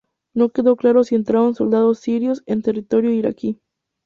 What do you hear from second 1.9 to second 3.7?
sirios en territorio iraquí.